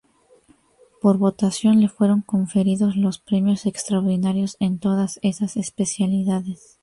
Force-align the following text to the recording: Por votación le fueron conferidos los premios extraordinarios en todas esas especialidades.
Por 0.99 1.19
votación 1.19 1.79
le 1.79 1.87
fueron 1.87 2.21
conferidos 2.21 2.95
los 2.97 3.19
premios 3.19 3.67
extraordinarios 3.67 4.57
en 4.59 4.79
todas 4.79 5.19
esas 5.21 5.57
especialidades. 5.57 6.79